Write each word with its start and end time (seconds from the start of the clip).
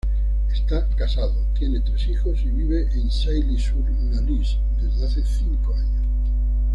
Está 0.51 0.87
casado, 0.95 1.45
tiene 1.53 1.79
tres 1.81 2.07
hijos 2.07 2.39
y 2.41 2.49
vive 2.49 2.89
en 2.91 3.11
Sailly-sur-la-Lys 3.11 4.57
desde 4.81 5.05
hace 5.05 5.23
cinco 5.23 5.75
años. 5.75 6.05